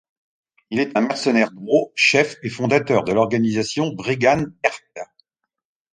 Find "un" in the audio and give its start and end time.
0.97-1.01